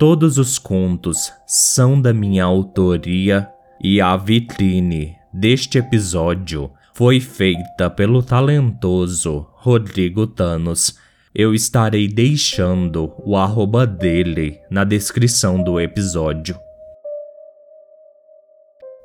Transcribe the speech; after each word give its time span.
Todos 0.00 0.38
os 0.38 0.58
contos 0.58 1.30
são 1.46 2.00
da 2.00 2.10
minha 2.10 2.42
autoria 2.42 3.52
e 3.84 4.00
a 4.00 4.16
vitrine 4.16 5.14
deste 5.30 5.76
episódio 5.76 6.70
foi 6.94 7.20
feita 7.20 7.90
pelo 7.90 8.22
talentoso 8.22 9.46
Rodrigo 9.52 10.26
Thanos. 10.26 10.98
Eu 11.34 11.52
estarei 11.52 12.08
deixando 12.08 13.12
o 13.18 13.36
arroba 13.36 13.86
dele 13.86 14.58
na 14.70 14.84
descrição 14.84 15.62
do 15.62 15.78
episódio. 15.78 16.58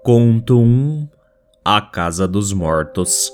Conto 0.02 0.62
1 0.62 1.10
A 1.66 1.82
Casa 1.82 2.26
dos 2.26 2.54
Mortos 2.54 3.30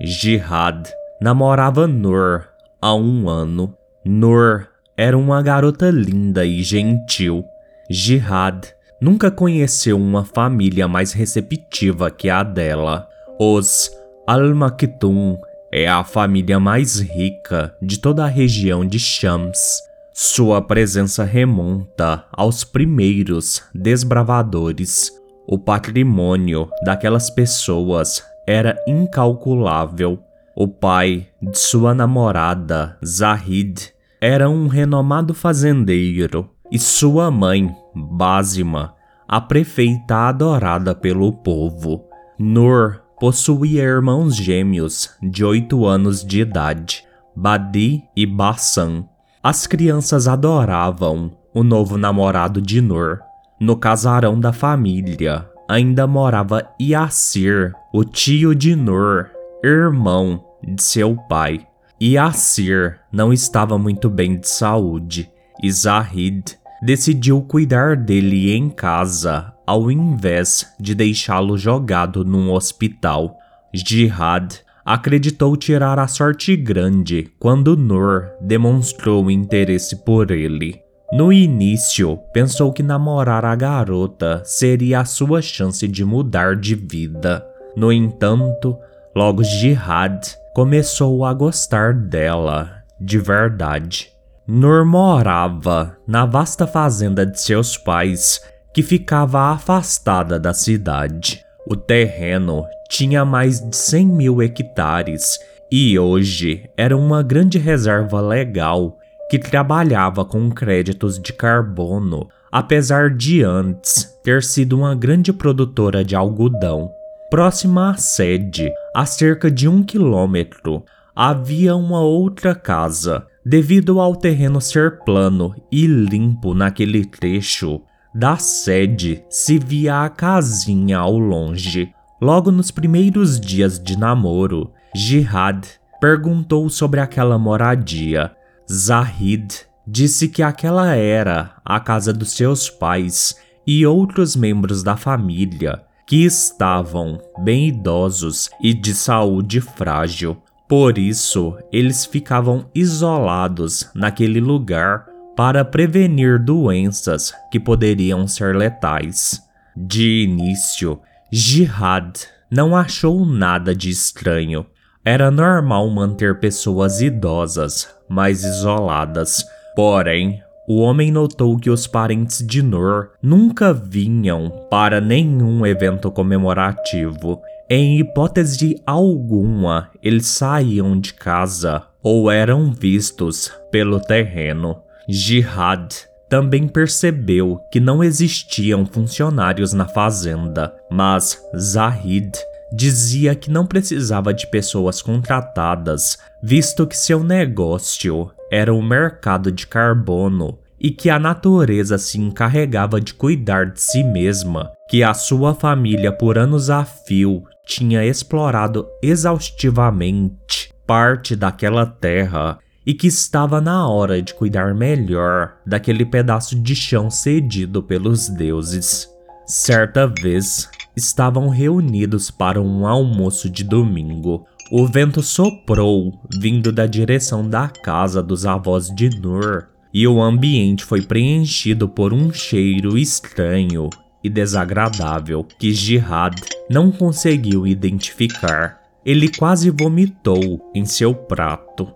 Jihad 0.00 0.90
namorava 1.20 1.86
Nur 1.86 2.48
há 2.80 2.94
um 2.94 3.28
ano. 3.28 3.76
Nur 4.02 4.77
era 4.98 5.16
uma 5.16 5.40
garota 5.40 5.90
linda 5.90 6.44
e 6.44 6.60
gentil. 6.60 7.44
Jihad 7.88 8.74
nunca 9.00 9.30
conheceu 9.30 9.96
uma 9.96 10.24
família 10.24 10.88
mais 10.88 11.12
receptiva 11.12 12.10
que 12.10 12.28
a 12.28 12.42
dela. 12.42 13.08
Os 13.38 13.92
Al-Maktoum 14.26 15.38
é 15.70 15.86
a 15.86 16.02
família 16.02 16.58
mais 16.58 16.98
rica 16.98 17.72
de 17.80 18.00
toda 18.00 18.24
a 18.24 18.28
região 18.28 18.84
de 18.84 18.98
Shams. 18.98 19.80
Sua 20.12 20.60
presença 20.60 21.22
remonta 21.22 22.24
aos 22.32 22.64
primeiros 22.64 23.62
desbravadores. 23.72 25.12
O 25.46 25.60
patrimônio 25.60 26.68
daquelas 26.84 27.30
pessoas 27.30 28.24
era 28.44 28.76
incalculável. 28.84 30.18
O 30.56 30.66
pai 30.66 31.28
de 31.40 31.56
sua 31.56 31.94
namorada, 31.94 32.96
Zahid, 33.04 33.92
era 34.20 34.50
um 34.50 34.66
renomado 34.66 35.32
fazendeiro 35.32 36.48
e 36.70 36.78
sua 36.78 37.30
mãe, 37.30 37.74
Basima, 37.94 38.94
a 39.26 39.40
prefeita 39.40 40.28
adorada 40.28 40.94
pelo 40.94 41.32
povo. 41.32 42.04
Nur 42.38 43.00
possuía 43.20 43.82
irmãos 43.82 44.36
gêmeos 44.36 45.10
de 45.22 45.44
oito 45.44 45.86
anos 45.86 46.24
de 46.24 46.40
idade, 46.40 47.04
Badi 47.34 48.02
e 48.16 48.26
Bassan. 48.26 49.04
As 49.42 49.66
crianças 49.66 50.26
adoravam 50.26 51.30
o 51.54 51.62
novo 51.62 51.96
namorado 51.96 52.60
de 52.60 52.80
Nur. 52.80 53.20
No 53.60 53.76
casarão 53.76 54.38
da 54.38 54.52
família 54.52 55.48
ainda 55.68 56.06
morava 56.06 56.66
Yassir, 56.80 57.72
o 57.92 58.02
tio 58.04 58.54
de 58.54 58.74
Nur, 58.74 59.26
irmão 59.62 60.44
de 60.62 60.82
seu 60.82 61.16
pai. 61.28 61.66
Yassir 62.00 63.00
não 63.12 63.32
estava 63.32 63.76
muito 63.76 64.08
bem 64.08 64.38
de 64.38 64.48
saúde 64.48 65.28
e 65.62 65.70
Zahid 65.70 66.56
decidiu 66.80 67.42
cuidar 67.42 67.96
dele 67.96 68.54
em 68.54 68.70
casa 68.70 69.52
ao 69.66 69.90
invés 69.90 70.66
de 70.78 70.94
deixá-lo 70.94 71.58
jogado 71.58 72.24
num 72.24 72.52
hospital. 72.52 73.36
Jihad 73.74 74.54
acreditou 74.84 75.56
tirar 75.56 75.98
a 75.98 76.06
sorte 76.06 76.56
grande 76.56 77.30
quando 77.38 77.76
Nur 77.76 78.30
demonstrou 78.40 79.30
interesse 79.30 79.96
por 79.96 80.30
ele. 80.30 80.80
No 81.12 81.32
início, 81.32 82.18
pensou 82.32 82.72
que 82.72 82.82
namorar 82.82 83.44
a 83.44 83.54
garota 83.54 84.40
seria 84.44 85.00
a 85.00 85.04
sua 85.04 85.42
chance 85.42 85.86
de 85.88 86.04
mudar 86.04 86.54
de 86.54 86.74
vida. 86.74 87.44
No 87.76 87.92
entanto, 87.92 88.76
logo 89.14 89.42
Jihad 89.42 90.18
começou 90.58 91.24
a 91.24 91.32
gostar 91.32 91.94
dela 91.94 92.82
de 93.00 93.16
verdade. 93.16 94.10
Nur 94.44 94.84
morava 94.84 95.96
na 96.04 96.26
vasta 96.26 96.66
fazenda 96.66 97.24
de 97.24 97.40
seus 97.40 97.76
pais, 97.76 98.40
que 98.74 98.82
ficava 98.82 99.52
afastada 99.52 100.36
da 100.36 100.52
cidade. 100.52 101.44
O 101.64 101.76
terreno 101.76 102.64
tinha 102.90 103.24
mais 103.24 103.60
de 103.60 103.76
100 103.76 104.06
mil 104.06 104.42
hectares 104.42 105.38
e 105.70 105.96
hoje 105.96 106.68
era 106.76 106.96
uma 106.96 107.22
grande 107.22 107.56
reserva 107.56 108.20
legal 108.20 108.98
que 109.30 109.38
trabalhava 109.38 110.24
com 110.24 110.50
créditos 110.50 111.20
de 111.20 111.32
carbono, 111.32 112.28
apesar 112.50 113.10
de 113.10 113.44
antes 113.44 114.12
ter 114.24 114.42
sido 114.42 114.76
uma 114.76 114.96
grande 114.96 115.32
produtora 115.32 116.04
de 116.04 116.16
algodão. 116.16 116.97
Próxima 117.30 117.90
à 117.90 117.94
sede, 117.94 118.72
a 118.96 119.04
cerca 119.04 119.50
de 119.50 119.68
um 119.68 119.82
quilômetro, 119.82 120.82
havia 121.14 121.76
uma 121.76 122.00
outra 122.00 122.54
casa. 122.54 123.26
Devido 123.44 124.00
ao 124.00 124.16
terreno 124.16 124.62
ser 124.62 125.00
plano 125.04 125.54
e 125.70 125.86
limpo 125.86 126.54
naquele 126.54 127.04
trecho, 127.04 127.82
da 128.14 128.38
sede 128.38 129.22
se 129.28 129.58
via 129.58 130.04
a 130.04 130.08
casinha 130.08 130.98
ao 130.98 131.18
longe. 131.18 131.92
Logo 132.18 132.50
nos 132.50 132.70
primeiros 132.70 133.38
dias 133.38 133.78
de 133.78 133.98
namoro, 133.98 134.72
Jihad 134.96 135.66
perguntou 136.00 136.70
sobre 136.70 136.98
aquela 136.98 137.38
moradia. 137.38 138.32
Zahid 138.72 139.66
disse 139.86 140.28
que 140.28 140.42
aquela 140.42 140.94
era 140.94 141.56
a 141.62 141.78
casa 141.78 142.10
dos 142.10 142.32
seus 142.32 142.70
pais 142.70 143.36
e 143.66 143.84
outros 143.86 144.34
membros 144.34 144.82
da 144.82 144.96
família 144.96 145.86
que 146.08 146.24
estavam 146.24 147.20
bem 147.38 147.68
idosos 147.68 148.48
e 148.62 148.72
de 148.72 148.94
saúde 148.94 149.60
frágil. 149.60 150.42
Por 150.66 150.96
isso, 150.96 151.54
eles 151.70 152.06
ficavam 152.06 152.70
isolados 152.74 153.90
naquele 153.94 154.40
lugar 154.40 155.06
para 155.36 155.64
prevenir 155.66 156.38
doenças 156.38 157.34
que 157.52 157.60
poderiam 157.60 158.26
ser 158.26 158.56
letais. 158.56 159.42
De 159.76 160.24
início, 160.24 160.98
Jihad 161.30 162.20
não 162.50 162.74
achou 162.74 163.26
nada 163.26 163.74
de 163.74 163.90
estranho. 163.90 164.66
Era 165.04 165.30
normal 165.30 165.88
manter 165.90 166.40
pessoas 166.40 167.02
idosas 167.02 167.86
mais 168.08 168.44
isoladas, 168.44 169.44
porém, 169.76 170.42
o 170.68 170.80
homem 170.80 171.10
notou 171.10 171.56
que 171.56 171.70
os 171.70 171.86
parentes 171.86 172.46
de 172.46 172.62
Nur 172.62 173.12
nunca 173.22 173.72
vinham 173.72 174.50
para 174.70 175.00
nenhum 175.00 175.64
evento 175.64 176.10
comemorativo. 176.10 177.40
Em 177.70 177.98
hipótese 177.98 178.78
alguma, 178.84 179.88
eles 180.02 180.26
saíam 180.26 181.00
de 181.00 181.14
casa 181.14 181.84
ou 182.02 182.30
eram 182.30 182.70
vistos 182.70 183.50
pelo 183.70 183.98
terreno. 183.98 184.82
Jihad 185.08 185.88
também 186.28 186.68
percebeu 186.68 187.58
que 187.72 187.80
não 187.80 188.04
existiam 188.04 188.84
funcionários 188.84 189.72
na 189.72 189.88
fazenda, 189.88 190.74
mas 190.90 191.42
Zahid 191.56 192.30
dizia 192.70 193.34
que 193.34 193.50
não 193.50 193.66
precisava 193.66 194.34
de 194.34 194.46
pessoas 194.50 195.00
contratadas, 195.00 196.18
visto 196.42 196.86
que 196.86 196.96
seu 196.96 197.24
negócio 197.24 198.30
era 198.50 198.72
o 198.72 198.82
mercado 198.82 199.52
de 199.52 199.66
carbono 199.66 200.58
e 200.80 200.90
que 200.90 201.10
a 201.10 201.18
natureza 201.18 201.98
se 201.98 202.20
encarregava 202.20 203.00
de 203.00 203.12
cuidar 203.12 203.72
de 203.72 203.80
si 203.80 204.04
mesma, 204.04 204.70
que 204.88 205.02
a 205.02 205.12
sua 205.12 205.54
família 205.54 206.12
por 206.12 206.38
anos 206.38 206.70
a 206.70 206.84
fio 206.84 207.42
tinha 207.66 208.04
explorado 208.04 208.86
exaustivamente 209.02 210.72
parte 210.86 211.36
daquela 211.36 211.84
terra 211.84 212.58
e 212.86 212.94
que 212.94 213.06
estava 213.06 213.60
na 213.60 213.86
hora 213.86 214.22
de 214.22 214.32
cuidar 214.32 214.74
melhor 214.74 215.56
daquele 215.66 216.06
pedaço 216.06 216.58
de 216.58 216.74
chão 216.74 217.10
cedido 217.10 217.82
pelos 217.82 218.30
deuses. 218.30 219.06
Certa 219.46 220.06
vez, 220.06 220.70
estavam 220.96 221.48
reunidos 221.48 222.30
para 222.30 222.60
um 222.60 222.86
almoço 222.86 223.50
de 223.50 223.62
domingo. 223.62 224.46
O 224.70 224.86
vento 224.86 225.22
soprou, 225.22 226.20
vindo 226.38 226.70
da 226.70 226.84
direção 226.84 227.48
da 227.48 227.68
casa 227.68 228.22
dos 228.22 228.44
avós 228.44 228.94
de 228.94 229.08
Nur, 229.08 229.66
e 229.94 230.06
o 230.06 230.20
ambiente 230.20 230.84
foi 230.84 231.00
preenchido 231.00 231.88
por 231.88 232.12
um 232.12 232.30
cheiro 232.30 232.98
estranho 232.98 233.88
e 234.22 234.28
desagradável 234.28 235.42
que 235.42 235.72
Jihad 235.72 236.38
não 236.68 236.92
conseguiu 236.92 237.66
identificar. 237.66 238.78
Ele 239.06 239.30
quase 239.30 239.70
vomitou 239.70 240.70
em 240.74 240.84
seu 240.84 241.14
prato. 241.14 241.90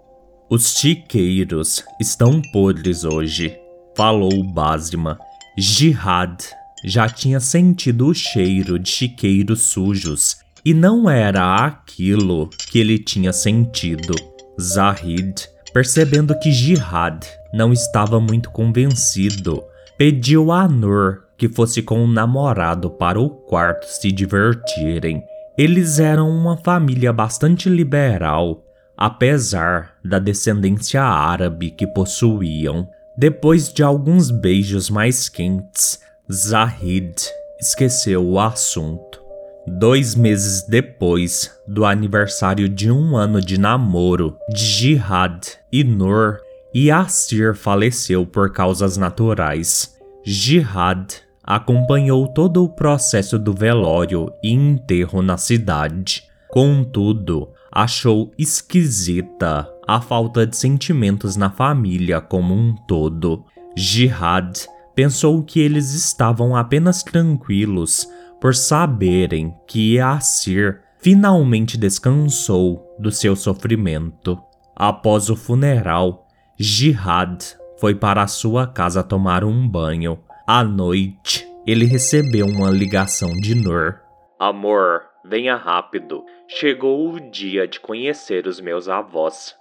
Os 0.49 0.75
chiqueiros 0.75 1.85
estão 2.01 2.41
podres 2.53 3.05
hoje, 3.05 3.55
falou 3.95 4.43
Basma. 4.43 5.19
Jihad 5.59 6.43
já 6.87 7.07
tinha 7.07 7.39
sentido 7.39 8.07
o 8.07 8.15
cheiro 8.15 8.79
de 8.79 8.89
chiqueiros 8.89 9.61
sujos 9.61 10.42
e 10.65 10.73
não 10.73 11.09
era 11.09 11.65
aquilo 11.65 12.49
que 12.71 12.79
ele 12.79 12.99
tinha 12.99 13.33
sentido. 13.33 14.15
Zahid, 14.61 15.49
percebendo 15.73 16.39
que 16.39 16.53
Jihad 16.53 17.27
não 17.53 17.73
estava 17.73 18.21
muito 18.21 18.51
convencido, 18.51 19.63
pediu 19.99 20.53
a 20.53 20.69
Nur 20.69 21.23
que 21.37 21.49
fosse 21.49 21.83
com 21.83 22.05
o 22.05 22.07
namorado 22.07 22.89
para 22.89 23.21
o 23.21 23.29
quarto 23.29 23.87
se 23.87 24.13
divertirem. 24.13 25.23
Eles 25.59 25.99
eram 25.99 26.31
uma 26.31 26.57
família 26.57 27.13
bastante 27.13 27.69
liberal, 27.69 28.65
apesar 28.97 29.95
da 30.05 30.19
descendência 30.19 31.03
árabe 31.03 31.71
que 31.71 31.87
possuíam. 31.87 32.89
Depois 33.19 33.73
de 33.73 33.83
alguns 33.83 34.31
beijos 34.31 34.89
mais 34.89 35.29
quentes, 35.29 36.01
Zahid 36.31 37.15
esqueceu 37.61 38.25
o 38.25 38.41
assunto. 38.41 39.22
Dois 39.67 40.17
meses 40.17 40.67
depois 40.67 41.51
do 41.69 41.85
aniversário 41.85 42.69
de 42.69 42.91
um 42.91 43.17
ano 43.17 43.41
de 43.41 43.59
namoro 43.59 44.37
de 44.53 44.61
Jihad 44.61 45.41
e 45.71 45.85
Nur, 45.85 46.39
Yassir 46.75 47.55
faleceu 47.55 48.27
por 48.27 48.53
causas 48.53 48.97
naturais. 48.97 49.97
Jihad 50.25 51.15
acompanhou 51.45 52.27
todo 52.27 52.65
o 52.65 52.69
processo 52.69 53.39
do 53.39 53.53
velório 53.53 54.33
e 54.43 54.51
enterro 54.51 55.23
na 55.23 55.37
cidade. 55.37 56.25
Contudo, 56.49 57.49
achou 57.71 58.33
esquisita 58.37 59.69
a 59.87 60.01
falta 60.01 60.45
de 60.45 60.57
sentimentos 60.57 61.37
na 61.37 61.51
família 61.51 62.21
como 62.21 62.53
um 62.53 62.75
todo. 62.89 63.45
Jihad 63.77 64.67
pensou 64.95 65.43
que 65.43 65.61
eles 65.61 65.95
estavam 65.95 66.57
apenas 66.57 67.03
tranquilos 67.03 68.09
por 68.43 68.57
saberem 68.57 69.55
que 69.69 69.95
Yassir 69.95 70.83
finalmente 70.99 71.79
descansou 71.79 72.85
do 72.99 73.13
seu 73.13 73.37
sofrimento. 73.37 74.37
Após 74.75 75.31
o 75.31 75.37
funeral, 75.37 76.27
Jihad 76.59 77.41
foi 77.79 77.95
para 77.95 78.27
sua 78.27 78.67
casa 78.67 79.01
tomar 79.01 79.45
um 79.45 79.69
banho. 79.69 80.19
À 80.45 80.65
noite, 80.65 81.47
ele 81.65 81.85
recebeu 81.85 82.45
uma 82.47 82.69
ligação 82.69 83.31
de 83.31 83.55
Nur. 83.55 84.01
Amor, 84.41 85.03
venha 85.25 85.55
rápido. 85.55 86.25
Chegou 86.49 87.13
o 87.13 87.21
dia 87.31 87.69
de 87.69 87.79
conhecer 87.79 88.49
os 88.49 88.61
meus 88.61 88.89
avós. 88.89 89.55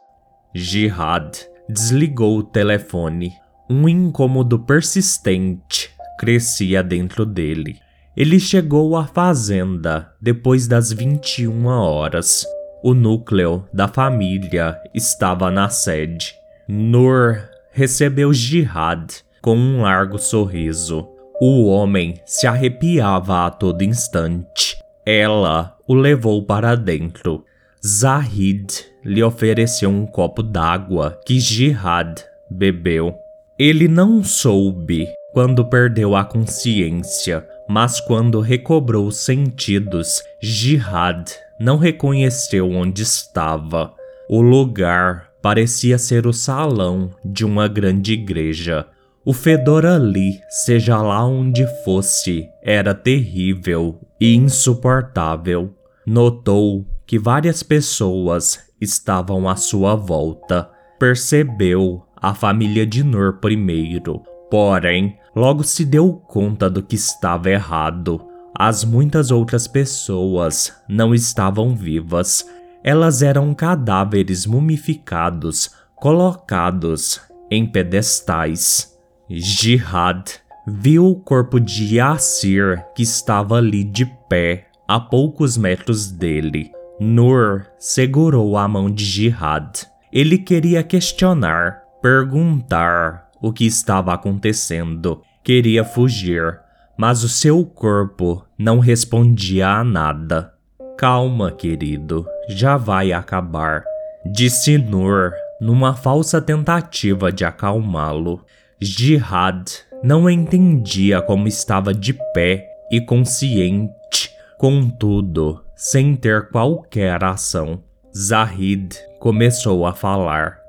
Jihad 0.55 1.37
desligou 1.69 2.39
o 2.39 2.43
telefone. 2.43 3.31
Um 3.69 3.87
incômodo 3.87 4.57
persistente 4.57 5.95
crescia 6.17 6.81
dentro 6.81 7.27
dele. 7.27 7.79
Ele 8.15 8.39
chegou 8.39 8.97
à 8.97 9.05
fazenda 9.05 10.11
depois 10.21 10.67
das 10.67 10.91
21 10.91 11.65
horas. 11.65 12.45
O 12.83 12.93
núcleo 12.93 13.65
da 13.73 13.87
família 13.87 14.77
estava 14.93 15.49
na 15.49 15.69
sede. 15.69 16.35
Nur 16.67 17.37
recebeu 17.71 18.33
Jihad 18.33 19.23
com 19.41 19.55
um 19.55 19.81
largo 19.81 20.17
sorriso. 20.17 21.07
O 21.39 21.67
homem 21.67 22.15
se 22.25 22.45
arrepiava 22.45 23.45
a 23.45 23.49
todo 23.49 23.81
instante. 23.81 24.77
Ela 25.05 25.75
o 25.87 25.93
levou 25.93 26.43
para 26.43 26.75
dentro. 26.75 27.45
Zahid 27.85 28.85
lhe 29.03 29.23
ofereceu 29.23 29.89
um 29.89 30.05
copo 30.05 30.43
d'água 30.43 31.17
que 31.25 31.39
Jihad 31.39 32.21
bebeu. 32.49 33.15
Ele 33.57 33.87
não 33.87 34.23
soube 34.23 35.07
quando 35.33 35.65
perdeu 35.65 36.15
a 36.15 36.25
consciência, 36.25 37.47
mas 37.67 37.99
quando 37.99 38.39
recobrou 38.39 39.07
os 39.07 39.17
sentidos, 39.17 40.21
Jihad 40.41 41.31
não 41.59 41.77
reconheceu 41.77 42.69
onde 42.69 43.03
estava. 43.03 43.93
O 44.29 44.41
lugar 44.41 45.29
parecia 45.41 45.97
ser 45.97 46.25
o 46.25 46.33
salão 46.33 47.11
de 47.23 47.45
uma 47.45 47.67
grande 47.67 48.13
igreja. 48.13 48.85
O 49.23 49.33
fedor 49.33 49.85
ali, 49.85 50.39
seja 50.49 51.01
lá 51.01 51.25
onde 51.25 51.65
fosse, 51.83 52.49
era 52.63 52.93
terrível 52.93 53.99
e 54.19 54.35
insuportável. 54.35 55.75
Notou 56.05 56.85
que 57.05 57.19
várias 57.19 57.61
pessoas 57.61 58.59
estavam 58.79 59.47
à 59.47 59.55
sua 59.55 59.95
volta. 59.95 60.69
Percebeu 60.99 62.03
a 62.15 62.33
família 62.33 62.85
de 62.85 63.03
Nur 63.03 63.33
primeiro, 63.33 64.23
porém, 64.49 65.17
logo 65.35 65.63
se 65.63 65.85
deu 65.85 66.13
conta 66.13 66.69
do 66.69 66.81
que 66.83 66.95
estava 66.95 67.49
errado. 67.49 68.21
As 68.57 68.83
muitas 68.83 69.31
outras 69.31 69.67
pessoas 69.67 70.75
não 70.87 71.15
estavam 71.15 71.75
vivas, 71.75 72.45
elas 72.83 73.21
eram 73.21 73.53
cadáveres 73.53 74.45
mumificados 74.45 75.71
colocados 75.95 77.21
em 77.49 77.65
pedestais. 77.65 78.97
Jihad 79.29 80.23
viu 80.67 81.05
o 81.05 81.15
corpo 81.15 81.59
de 81.59 81.95
Yassir 81.97 82.83
que 82.95 83.03
estava 83.03 83.57
ali 83.57 83.83
de 83.83 84.05
pé 84.27 84.67
a 84.87 84.99
poucos 84.99 85.57
metros 85.57 86.11
dele. 86.11 86.71
Nur 86.99 87.65
segurou 87.77 88.57
a 88.57 88.67
mão 88.67 88.89
de 88.89 89.05
Jihad. 89.05 89.87
Ele 90.11 90.37
queria 90.37 90.83
questionar, 90.83 91.83
perguntar 92.01 93.30
o 93.41 93.51
que 93.51 93.65
estava 93.65 94.13
acontecendo. 94.13 95.21
Queria 95.43 95.83
fugir, 95.83 96.59
mas 96.97 97.23
o 97.23 97.29
seu 97.29 97.65
corpo 97.65 98.45
não 98.57 98.79
respondia 98.79 99.67
a 99.67 99.83
nada. 99.83 100.53
Calma, 100.97 101.51
querido, 101.51 102.27
já 102.47 102.77
vai 102.77 103.11
acabar, 103.11 103.83
disse 104.25 104.77
Nur 104.77 105.33
numa 105.59 105.95
falsa 105.95 106.41
tentativa 106.41 107.31
de 107.31 107.43
acalmá-lo. 107.43 108.45
Jihad 108.79 109.63
não 110.03 110.29
entendia 110.29 111.21
como 111.21 111.47
estava 111.47 111.93
de 111.93 112.13
pé 112.33 112.67
e 112.91 112.99
consciente, 112.99 114.31
contudo, 114.57 115.63
sem 115.75 116.15
ter 116.15 116.49
qualquer 116.49 117.23
ação. 117.23 117.83
Zahid 118.15 118.95
começou 119.19 119.85
a 119.85 119.93
falar. 119.93 120.59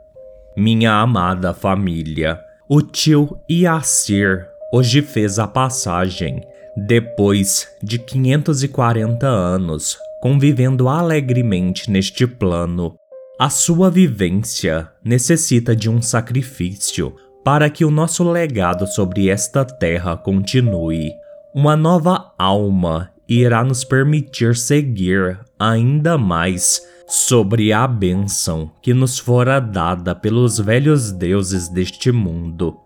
Minha 0.57 0.93
amada 0.93 1.53
família, 1.53 2.39
o 2.69 2.81
tio 2.81 3.39
Yassir 3.51 4.47
hoje 4.73 5.03
fez 5.03 5.39
a 5.39 5.47
passagem. 5.47 6.41
Depois 6.77 7.69
de 7.83 7.99
540 7.99 9.27
anos 9.27 9.99
convivendo 10.23 10.89
alegremente 10.89 11.91
neste 11.91 12.29
plano. 12.29 12.95
A 13.41 13.51
sua 13.51 13.91
vivência 13.91 14.89
necessita 15.05 15.75
de 15.75 15.91
um 15.91 16.01
sacrifício 16.01 17.17
para 17.45 17.69
que 17.69 17.85
o 17.85 17.91
nosso 17.91 18.23
legado 18.31 18.87
sobre 18.87 19.29
esta 19.29 19.65
terra 19.65 20.17
continue. 20.17 21.11
Uma 21.53 21.77
nova 21.77 22.33
alma 22.39 23.11
irá 23.29 23.65
nos 23.65 23.83
permitir 23.83 24.55
seguir 24.55 25.41
ainda 25.59 26.17
mais 26.17 26.81
sobre 27.15 27.73
a 27.73 27.87
bênção 27.87 28.71
que 28.81 28.95
nos 28.95 29.19
fora 29.19 29.61
dada 29.61 30.15
pelos 30.15 30.59
velhos 30.59 31.13
deuses 31.13 31.69
deste 31.69 32.11
mundo. 32.11 32.79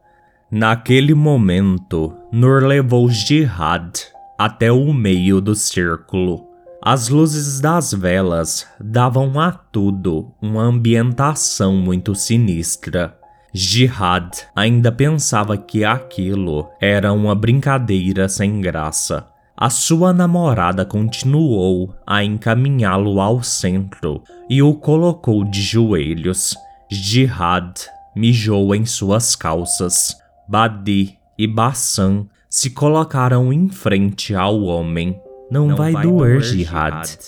Naquele 0.50 1.14
momento, 1.14 2.12
Nur 2.32 2.64
levou 2.64 3.08
Jihad 3.08 3.92
até 4.38 4.70
o 4.72 4.92
meio 4.92 5.40
do 5.40 5.54
círculo 5.54 6.46
as 6.88 7.08
luzes 7.08 7.60
das 7.60 7.92
velas 7.92 8.64
davam 8.78 9.40
a 9.40 9.50
tudo 9.50 10.30
uma 10.40 10.62
ambientação 10.62 11.74
muito 11.74 12.14
sinistra. 12.14 13.18
Jihad 13.52 14.30
ainda 14.54 14.92
pensava 14.92 15.56
que 15.56 15.84
aquilo 15.84 16.68
era 16.80 17.12
uma 17.12 17.34
brincadeira 17.34 18.28
sem 18.28 18.60
graça. 18.60 19.26
A 19.58 19.70
sua 19.70 20.12
namorada 20.12 20.84
continuou 20.84 21.94
a 22.06 22.22
encaminhá-lo 22.22 23.18
ao 23.18 23.42
centro 23.42 24.22
e 24.50 24.62
o 24.62 24.74
colocou 24.74 25.44
de 25.44 25.62
joelhos. 25.62 26.54
Jihad 26.90 27.72
mijou 28.14 28.74
em 28.74 28.84
suas 28.84 29.34
calças. 29.34 30.14
Badi 30.46 31.18
e 31.38 31.46
Bassan 31.46 32.26
se 32.50 32.68
colocaram 32.68 33.50
em 33.50 33.68
frente 33.70 34.34
ao 34.34 34.62
homem 34.62 35.18
não, 35.50 35.68
Não 35.68 35.76
vai, 35.76 35.92
vai, 35.92 36.02
doer, 36.02 36.42
Jihad, 36.42 37.18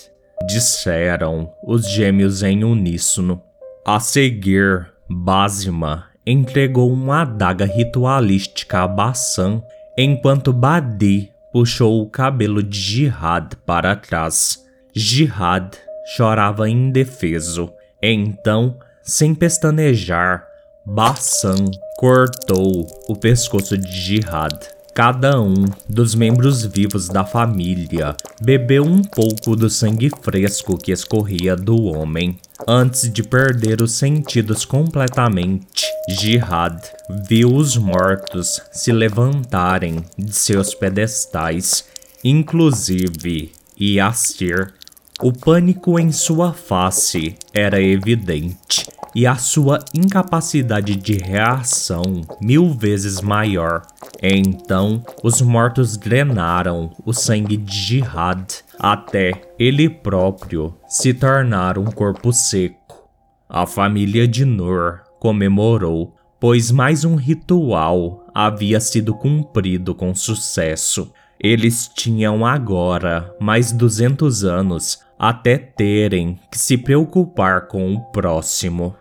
disseram 0.46 1.50
os 1.66 1.88
gêmeos 1.88 2.42
em 2.42 2.62
uníssono. 2.62 3.40
A 3.86 4.00
seguir, 4.00 4.92
Basma 5.08 6.04
entregou 6.26 6.92
uma 6.92 7.22
adaga 7.22 7.64
ritualística 7.64 8.82
a 8.82 8.86
Bassan, 8.86 9.62
enquanto 9.96 10.52
Badi 10.52 11.30
puxou 11.58 12.00
o 12.00 12.08
cabelo 12.08 12.62
de 12.62 12.78
Jihad 12.78 13.56
para 13.66 13.96
trás. 13.96 14.64
Jihad 14.94 15.76
chorava 16.14 16.70
indefeso. 16.70 17.72
Então, 18.00 18.78
sem 19.02 19.34
pestanejar, 19.34 20.46
Bassan 20.86 21.64
cortou 21.96 22.86
o 23.08 23.16
pescoço 23.16 23.76
de 23.76 23.90
Jihad. 23.90 24.56
Cada 24.98 25.40
um 25.40 25.64
dos 25.88 26.12
membros 26.12 26.64
vivos 26.64 27.06
da 27.06 27.24
família 27.24 28.16
bebeu 28.42 28.82
um 28.82 29.00
pouco 29.00 29.54
do 29.54 29.70
sangue 29.70 30.10
fresco 30.22 30.76
que 30.76 30.90
escorria 30.90 31.54
do 31.54 31.84
homem. 31.84 32.36
Antes 32.66 33.08
de 33.08 33.22
perder 33.22 33.80
os 33.80 33.92
sentidos 33.92 34.64
completamente, 34.64 35.84
Jihad 36.08 36.82
viu 37.28 37.54
os 37.54 37.76
mortos 37.76 38.60
se 38.72 38.90
levantarem 38.90 40.04
de 40.18 40.32
seus 40.32 40.74
pedestais, 40.74 41.84
inclusive 42.24 43.52
Yassir. 43.80 44.74
O 45.22 45.32
pânico 45.32 45.96
em 45.96 46.10
sua 46.10 46.52
face 46.52 47.36
era 47.54 47.80
evidente 47.80 48.97
e 49.18 49.26
a 49.26 49.34
sua 49.34 49.80
incapacidade 49.92 50.94
de 50.94 51.14
reação 51.14 52.20
mil 52.40 52.72
vezes 52.72 53.20
maior. 53.20 53.82
Então, 54.22 55.02
os 55.24 55.42
mortos 55.42 55.96
drenaram 55.96 56.92
o 57.04 57.12
sangue 57.12 57.56
de 57.56 57.96
Jihad 57.96 58.46
até 58.78 59.32
ele 59.58 59.90
próprio 59.90 60.72
se 60.86 61.12
tornar 61.12 61.78
um 61.78 61.86
corpo 61.86 62.32
seco. 62.32 63.08
A 63.48 63.66
família 63.66 64.28
de 64.28 64.44
Nur 64.44 65.00
comemorou, 65.18 66.14
pois 66.38 66.70
mais 66.70 67.04
um 67.04 67.16
ritual 67.16 68.24
havia 68.32 68.78
sido 68.78 69.12
cumprido 69.16 69.96
com 69.96 70.14
sucesso. 70.14 71.12
Eles 71.40 71.90
tinham 71.92 72.46
agora 72.46 73.34
mais 73.40 73.72
200 73.72 74.44
anos 74.44 75.00
até 75.18 75.58
terem 75.58 76.38
que 76.48 76.56
se 76.56 76.78
preocupar 76.78 77.66
com 77.66 77.94
o 77.94 78.00
próximo. 78.12 78.94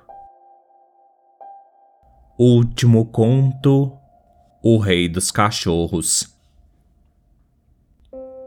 Último 2.40 3.06
conto: 3.06 3.98
O 4.62 4.78
Rei 4.78 5.10
dos 5.10 5.32
Cachorros. 5.32 6.38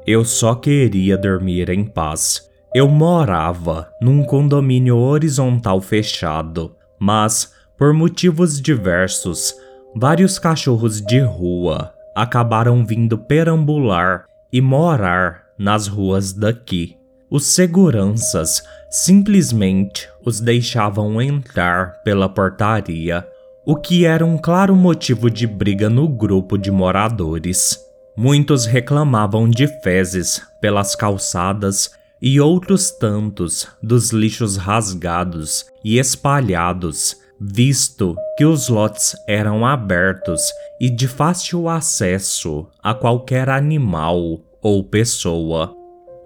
Eu 0.07 0.25
só 0.25 0.55
queria 0.55 1.19
dormir 1.19 1.69
em 1.71 1.85
paz. 1.85 2.49
Eu 2.73 2.87
morava 2.87 3.91
num 4.01 4.23
condomínio 4.23 4.97
horizontal 4.97 5.81
fechado, 5.81 6.77
mas, 7.01 7.53
por 7.77 7.93
motivos 7.93 8.63
diversos, 8.63 9.57
vários 9.93 10.39
cachorros 10.39 11.03
de 11.03 11.19
rua 11.19 11.93
acabaram 12.15 12.87
vindo 12.87 13.19
perambular 13.19 14.25
e 14.53 14.61
morar 14.61 15.47
nas 15.59 15.89
ruas 15.89 16.33
daqui. 16.33 16.97
Os 17.29 17.45
seguranças 17.47 18.63
simplesmente 18.89 20.09
os 20.25 20.41
deixavam 20.41 21.21
entrar 21.21 22.03
pela 22.05 22.29
portaria, 22.29 23.27
o 23.65 23.77
que 23.77 24.05
era 24.05 24.25
um 24.25 24.39
claro 24.39 24.75
motivo 24.75 25.31
de 25.31 25.47
briga 25.47 25.91
no 25.91 26.09
grupo 26.09 26.57
de 26.57 26.71
moradores. 26.71 27.79
Muitos 28.17 28.67
reclamavam 28.67 29.49
de 29.49 29.67
fezes 29.83 30.43
pelas 30.61 30.95
calçadas 30.97 31.91
e 32.21 32.41
outros 32.41 32.91
tantos 32.91 33.67
dos 33.83 34.11
lixos 34.11 34.57
rasgados 34.57 35.67
e 35.85 35.99
espalhados, 35.99 37.17
visto 37.41 38.15
que 38.37 38.45
os 38.45 38.69
lotes 38.69 39.15
eram 39.27 39.65
abertos 39.65 40.43
e 40.81 40.91
de 40.91 41.09
fácil 41.09 41.69
acesso 41.69 42.67
a 42.83 42.93
qualquer 42.93 43.49
animal 43.49 44.41
ou 44.61 44.85
pessoa. 44.85 45.75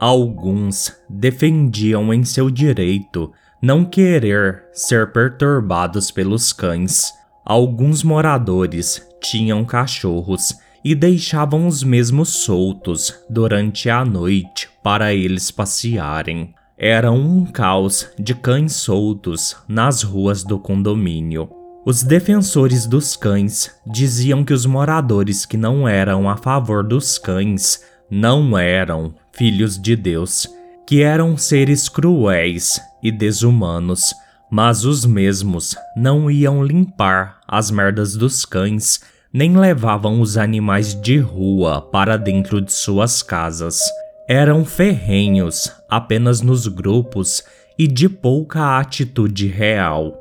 Alguns 0.01 0.93
defendiam 1.09 2.13
em 2.13 2.25
seu 2.25 2.51
direito 2.51 3.33
não 3.63 3.85
querer 3.85 4.65
ser 4.73 5.13
perturbados 5.13 6.11
pelos 6.11 6.53
cães. 6.53 7.13
Alguns 7.45 8.03
moradores 8.03 9.07
tinham 9.21 9.65
cachorros 9.65 10.55
e 10.83 10.95
deixavam 10.95 11.67
os 11.67 11.83
mesmos 11.83 12.31
soltos 12.31 13.15
durante 13.29 13.91
a 13.91 14.05
noite 14.05 14.69
para 14.83 15.13
eles 15.13 15.51
passearem. 15.51 16.55
Era 16.79 17.13
um 17.13 17.45
caos 17.45 18.09
de 18.19 18.35
cães 18.35 18.73
soltos 18.73 19.57
nas 19.69 20.03
ruas 20.03 20.43
do 20.43 20.59
condomínio. 20.59 21.51
Os 21.85 22.03
defensores 22.03 22.87
dos 22.87 23.15
cães 23.15 23.71
diziam 23.87 24.43
que 24.43 24.55
os 24.55 24.65
moradores 24.65 25.45
que 25.45 25.59
não 25.59 25.87
eram 25.87 26.31
a 26.31 26.37
favor 26.39 26.83
dos 26.83 27.19
cães 27.19 27.85
não 28.11 28.57
eram 28.57 29.15
filhos 29.33 29.79
de 29.79 29.95
Deus, 29.95 30.47
que 30.87 31.03
eram 31.03 31.37
seres 31.37 31.89
cruéis 31.89 32.81
e 33.03 33.13
desumanos, 33.13 34.15
mas 34.55 34.85
os 34.85 35.05
mesmos 35.05 35.75
não 35.97 36.31
iam 36.31 36.63
limpar 36.63 37.41
as 37.49 37.73
merdas 37.73 38.15
dos 38.15 38.45
cães, 38.45 39.01
nem 39.33 39.57
levavam 39.57 40.21
os 40.21 40.37
animais 40.37 40.95
de 40.95 41.19
rua 41.19 41.83
para 41.83 42.17
dentro 42.17 42.61
de 42.61 42.73
suas 42.73 43.21
casas. 43.21 43.81
Eram 44.29 44.65
ferrenhos 44.65 45.73
apenas 45.91 46.41
nos 46.41 46.69
grupos 46.69 47.43
e 47.77 47.89
de 47.89 48.09
pouca 48.09 48.79
atitude 48.79 49.49
real. 49.49 50.17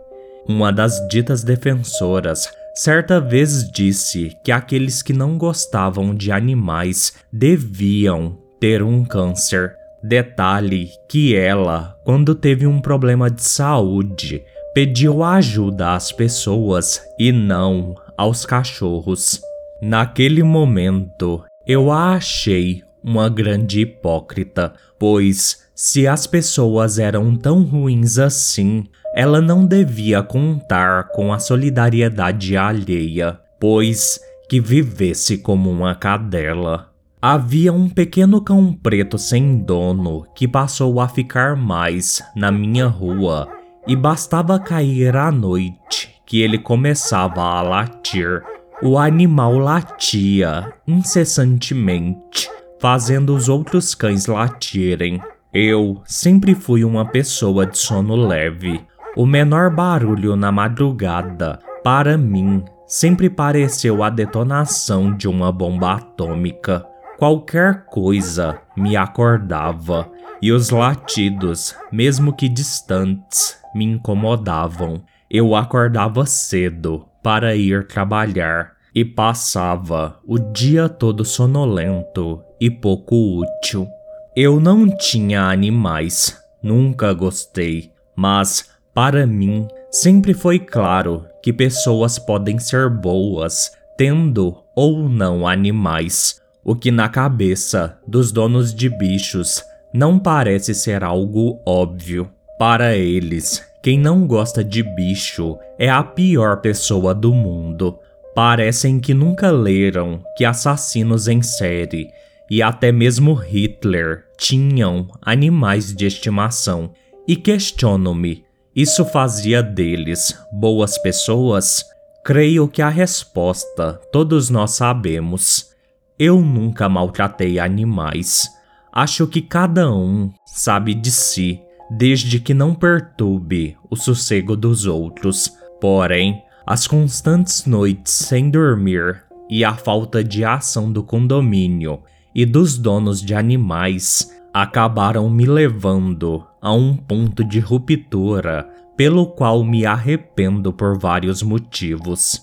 Uma 0.50 0.74
das 0.74 0.98
ditas 1.10 1.44
defensoras 1.44 2.52
certa 2.74 3.22
vez 3.22 3.70
disse 3.72 4.36
que 4.44 4.52
aqueles 4.52 5.04
que 5.04 5.14
não 5.14 5.38
gostavam 5.38 6.16
de 6.16 6.32
animais 6.32 7.14
deviam 7.32 8.36
ter 8.60 8.82
um 8.82 9.06
câncer. 9.06 9.76
Detalhe 10.04 10.90
que 11.08 11.34
ela, 11.34 11.98
quando 12.04 12.36
teve 12.36 12.68
um 12.68 12.82
problema 12.82 13.32
de 13.32 13.42
saúde, 13.42 14.44
pediu 14.74 15.24
ajuda 15.24 15.94
às 15.94 16.12
pessoas 16.12 17.02
e 17.18 17.32
não 17.32 17.96
aos 18.18 18.46
cachorros. 18.46 19.42
Naquele 19.82 20.44
momento, 20.44 21.42
eu 21.66 21.90
a 21.90 22.16
achei 22.16 22.84
uma 23.02 23.30
grande 23.30 23.82
hipócrita, 23.82 24.74
pois 25.00 25.64
se 25.74 26.06
as 26.06 26.28
pessoas 26.28 27.00
eram 27.00 27.34
tão 27.36 27.64
ruins 27.64 28.18
assim, 28.18 28.84
ela 29.16 29.40
não 29.40 29.66
devia 29.66 30.22
contar 30.22 31.10
com 31.10 31.32
a 31.32 31.40
solidariedade 31.40 32.58
alheia, 32.58 33.40
pois 33.58 34.20
que 34.50 34.60
vivesse 34.60 35.38
como 35.38 35.70
uma 35.70 35.96
cadela. 35.96 36.93
Havia 37.26 37.72
um 37.72 37.88
pequeno 37.88 38.42
cão 38.42 38.74
preto 38.74 39.18
sem 39.18 39.58
dono 39.60 40.26
que 40.36 40.46
passou 40.46 41.00
a 41.00 41.08
ficar 41.08 41.56
mais 41.56 42.22
na 42.36 42.52
minha 42.52 42.86
rua, 42.86 43.48
e 43.88 43.96
bastava 43.96 44.60
cair 44.60 45.16
a 45.16 45.32
noite 45.32 46.22
que 46.26 46.42
ele 46.42 46.58
começava 46.58 47.42
a 47.42 47.62
latir. 47.62 48.44
O 48.82 48.98
animal 48.98 49.58
latia 49.58 50.74
incessantemente, 50.86 52.52
fazendo 52.78 53.34
os 53.34 53.48
outros 53.48 53.96
cães 53.96 54.26
latirem. 54.26 55.22
Eu 55.54 56.02
sempre 56.04 56.54
fui 56.54 56.84
uma 56.84 57.06
pessoa 57.06 57.66
de 57.66 57.78
sono 57.78 58.18
leve. 58.18 58.82
O 59.16 59.26
menor 59.26 59.74
barulho 59.74 60.36
na 60.36 60.52
madrugada, 60.52 61.58
para 61.86 62.18
mim, 62.18 62.66
sempre 62.86 63.30
pareceu 63.30 64.04
a 64.04 64.10
detonação 64.10 65.16
de 65.16 65.30
uma 65.30 65.54
bomba 65.54 65.94
atômica. 65.94 66.86
Qualquer 67.24 67.86
coisa 67.86 68.60
me 68.76 68.98
acordava 68.98 70.12
e 70.42 70.52
os 70.52 70.72
latidos, 70.72 71.74
mesmo 71.90 72.36
que 72.36 72.50
distantes, 72.50 73.58
me 73.74 73.86
incomodavam. 73.86 75.02
Eu 75.32 75.56
acordava 75.56 76.26
cedo 76.26 77.06
para 77.24 77.56
ir 77.56 77.88
trabalhar 77.88 78.74
e 78.94 79.06
passava 79.06 80.20
o 80.28 80.38
dia 80.38 80.90
todo 80.90 81.24
sonolento 81.24 82.44
e 82.60 82.70
pouco 82.70 83.40
útil. 83.40 83.88
Eu 84.36 84.60
não 84.60 84.86
tinha 84.98 85.44
animais, 85.44 86.38
nunca 86.62 87.14
gostei, 87.14 87.90
mas 88.18 88.70
para 88.94 89.26
mim 89.26 89.66
sempre 89.90 90.34
foi 90.34 90.60
claro 90.60 91.26
que 91.42 91.54
pessoas 91.54 92.20
podem 92.20 92.60
ser 92.60 92.90
boas 92.90 93.72
tendo 93.96 94.62
ou 94.76 95.08
não 95.08 95.48
animais 95.48 96.43
o 96.64 96.76
que 96.76 96.92
na 96.92 97.10
cabeça 97.10 97.98
dos 98.08 98.32
donos 98.32 98.74
de 98.74 98.90
bichos 98.90 99.64
não 99.94 100.18
parece 100.18 100.74
ser 100.74 101.04
algo 101.04 101.60
óbvio. 101.66 102.30
Para 102.58 102.96
eles, 102.96 103.64
quem 103.82 104.00
não 104.00 104.26
gosta 104.26 104.64
de 104.64 104.82
bicho 104.82 105.58
é 105.78 105.90
a 105.90 106.04
pior 106.04 106.62
pessoa 106.62 107.14
do 107.14 107.34
mundo. 107.34 108.00
Parecem 108.34 109.00
que 109.00 109.14
nunca 109.14 109.52
leram 109.52 110.24
que 110.38 110.46
assassinos 110.46 111.28
em 111.28 111.42
série 111.42 112.08
e 112.50 112.62
até 112.62 112.92
mesmo 112.92 113.34
Hitler 113.34 114.26
tinham 114.38 115.08
animais 115.22 115.94
de 115.94 116.06
estimação. 116.06 116.92
E 117.28 117.36
questiono-me, 117.36 118.46
isso 118.76 119.06
fazia 119.06 119.62
deles 119.62 120.38
boas 120.52 120.98
pessoas? 120.98 121.84
Creio 122.24 122.68
que 122.68 122.82
a 122.82 122.90
resposta 122.90 124.00
todos 124.12 124.50
nós 124.50 124.72
sabemos. 124.72 125.73
Eu 126.20 126.42
nunca 126.42 126.88
maltratei 126.88 127.60
animais. 127.60 128.50
Acho 128.92 129.28
que 129.28 129.42
cada 129.42 129.92
um 129.92 130.32
sabe 130.46 130.94
de 130.94 131.12
si, 131.12 131.60
desde 131.90 132.40
que 132.40 132.54
não 132.54 132.76
perturbe 132.76 133.76
o 133.90 133.96
sossego 133.96 134.56
dos 134.56 134.86
outros. 134.86 135.52
Porém, 135.82 136.44
As 136.66 136.88
constantes 136.88 137.66
noites 137.66 138.14
sem 138.14 138.50
dormir 138.50 139.22
e 139.50 139.66
a 139.66 139.76
falta 139.76 140.24
de 140.24 140.46
ação 140.46 140.90
do 140.92 141.04
condomínio 141.04 142.02
e 142.34 142.46
dos 142.46 142.78
donos 142.78 143.22
de 143.22 143.36
animais 143.36 144.32
acabaram 144.54 145.30
me 145.30 145.46
levando 145.46 146.46
a 146.62 146.72
um 146.72 146.96
ponto 146.96 147.44
de 147.44 147.60
ruptura 147.60 148.70
pelo 148.96 149.28
qual 149.28 149.62
me 149.64 149.86
arrependo 149.86 150.72
por 150.72 150.98
vários 150.98 151.44
motivos. 151.44 152.42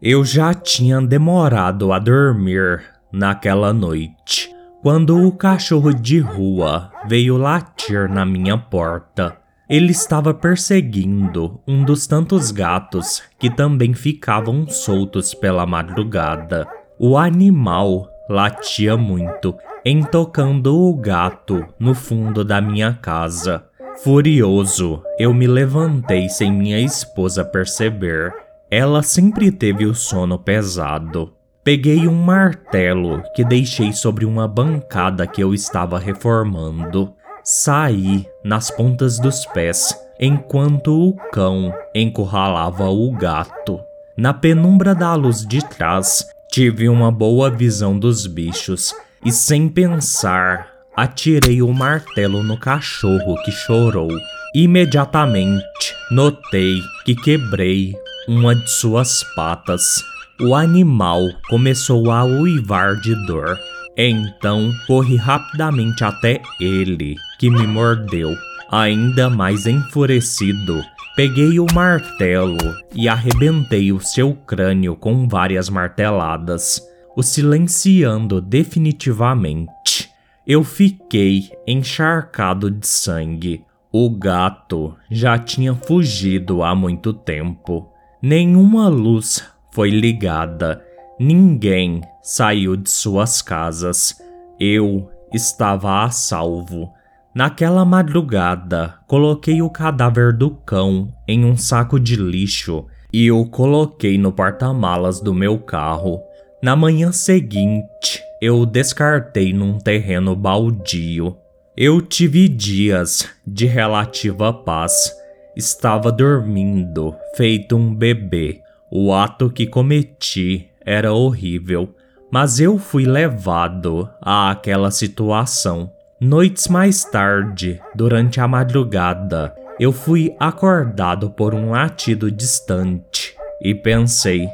Eu 0.00 0.24
já 0.24 0.54
tinha 0.54 0.98
demorado 1.02 1.92
a 1.92 1.98
dormir 1.98 2.80
naquela 3.12 3.72
noite, 3.72 4.50
quando 4.82 5.26
o 5.26 5.32
cachorro 5.32 5.92
de 5.92 6.18
rua 6.18 6.90
veio 7.06 7.36
latir 7.36 8.08
na 8.08 8.24
minha 8.24 8.56
porta. 8.56 9.36
Ele 9.68 9.92
estava 9.92 10.34
perseguindo 10.34 11.60
um 11.66 11.84
dos 11.84 12.06
tantos 12.06 12.50
gatos 12.50 13.22
que 13.38 13.48
também 13.48 13.94
ficavam 13.94 14.66
soltos 14.68 15.32
pela 15.32 15.64
madrugada. 15.64 16.66
O 16.98 17.16
animal 17.16 18.08
latia 18.28 18.96
muito, 18.96 19.54
entocando 19.84 20.76
o 20.76 20.94
gato 20.96 21.64
no 21.78 21.94
fundo 21.94 22.44
da 22.44 22.60
minha 22.60 22.94
casa. 22.94 23.64
Furioso, 24.02 25.02
eu 25.18 25.34
me 25.34 25.46
levantei 25.46 26.28
sem 26.28 26.50
minha 26.50 26.80
esposa 26.80 27.44
perceber. 27.44 28.32
Ela 28.70 29.02
sempre 29.02 29.52
teve 29.52 29.84
o 29.84 29.94
sono 29.94 30.38
pesado. 30.38 31.32
Peguei 31.62 32.08
um 32.08 32.14
martelo 32.14 33.22
que 33.34 33.44
deixei 33.44 33.92
sobre 33.92 34.24
uma 34.24 34.48
bancada 34.48 35.26
que 35.26 35.42
eu 35.42 35.52
estava 35.52 35.98
reformando. 35.98 37.12
Saí 37.44 38.26
nas 38.42 38.70
pontas 38.70 39.18
dos 39.18 39.44
pés 39.46 39.94
enquanto 40.18 40.88
o 40.88 41.16
cão 41.30 41.72
encurralava 41.94 42.88
o 42.88 43.12
gato. 43.12 43.78
Na 44.16 44.32
penumbra 44.32 44.94
da 44.94 45.14
luz 45.14 45.46
de 45.46 45.62
trás, 45.66 46.26
tive 46.50 46.88
uma 46.88 47.12
boa 47.12 47.50
visão 47.50 47.98
dos 47.98 48.26
bichos 48.26 48.94
e, 49.24 49.30
sem 49.30 49.68
pensar, 49.68 50.66
atirei 50.96 51.60
o 51.60 51.72
martelo 51.74 52.42
no 52.42 52.58
cachorro 52.58 53.36
que 53.44 53.52
chorou. 53.52 54.10
Imediatamente 54.54 55.94
notei 56.10 56.80
que 57.04 57.14
quebrei 57.14 57.94
uma 58.26 58.54
de 58.54 58.70
suas 58.70 59.22
patas. 59.34 60.02
O 60.42 60.54
animal 60.54 61.28
começou 61.50 62.10
a 62.10 62.24
uivar 62.24 62.96
de 62.96 63.14
dor. 63.26 63.58
Então 63.94 64.72
corri 64.86 65.14
rapidamente 65.14 66.02
até 66.02 66.40
ele, 66.58 67.14
que 67.38 67.50
me 67.50 67.66
mordeu. 67.66 68.34
Ainda 68.70 69.28
mais 69.28 69.66
enfurecido, 69.66 70.82
peguei 71.14 71.60
o 71.60 71.66
martelo 71.74 72.56
e 72.94 73.06
arrebentei 73.06 73.92
o 73.92 74.00
seu 74.00 74.32
crânio 74.32 74.96
com 74.96 75.28
várias 75.28 75.68
marteladas, 75.68 76.80
o 77.14 77.22
silenciando 77.22 78.40
definitivamente. 78.40 80.08
Eu 80.46 80.64
fiquei 80.64 81.50
encharcado 81.66 82.70
de 82.70 82.86
sangue. 82.86 83.62
O 83.92 84.08
gato 84.08 84.96
já 85.10 85.38
tinha 85.38 85.74
fugido 85.74 86.62
há 86.62 86.74
muito 86.74 87.12
tempo. 87.12 87.92
Nenhuma 88.22 88.88
luz 88.88 89.44
foi 89.80 89.88
ligada, 89.88 90.84
ninguém 91.18 92.02
saiu 92.22 92.76
de 92.76 92.90
suas 92.90 93.40
casas. 93.40 94.14
Eu 94.60 95.10
estava 95.32 96.04
a 96.04 96.10
salvo. 96.10 96.92
Naquela 97.34 97.82
madrugada, 97.82 98.96
coloquei 99.06 99.62
o 99.62 99.70
cadáver 99.70 100.34
do 100.34 100.50
cão 100.50 101.08
em 101.26 101.46
um 101.46 101.56
saco 101.56 101.98
de 101.98 102.14
lixo 102.14 102.84
e 103.10 103.32
o 103.32 103.46
coloquei 103.46 104.18
no 104.18 104.30
porta-malas 104.30 105.18
do 105.18 105.32
meu 105.32 105.58
carro. 105.58 106.20
Na 106.62 106.76
manhã 106.76 107.10
seguinte, 107.10 108.22
eu 108.38 108.58
o 108.58 108.66
descartei 108.66 109.54
num 109.54 109.78
terreno 109.78 110.36
baldio. 110.36 111.38
Eu 111.74 112.02
tive 112.02 112.50
dias 112.50 113.26
de 113.46 113.64
relativa 113.64 114.52
paz. 114.52 115.10
Estava 115.56 116.12
dormindo, 116.12 117.16
feito 117.34 117.76
um 117.76 117.94
bebê. 117.94 118.59
O 118.90 119.14
ato 119.14 119.48
que 119.48 119.68
cometi 119.68 120.68
era 120.84 121.12
horrível, 121.12 121.94
mas 122.30 122.58
eu 122.58 122.76
fui 122.76 123.04
levado 123.04 124.10
àquela 124.20 124.90
situação. 124.90 125.92
Noites 126.20 126.66
mais 126.66 127.04
tarde, 127.04 127.80
durante 127.94 128.40
a 128.40 128.48
madrugada, 128.48 129.54
eu 129.78 129.92
fui 129.92 130.34
acordado 130.40 131.30
por 131.30 131.54
um 131.54 131.70
latido 131.70 132.30
distante 132.32 133.34
e 133.62 133.74
pensei: 133.74 134.48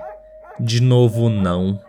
de 0.60 0.82
novo 0.82 1.30
não. 1.30 1.80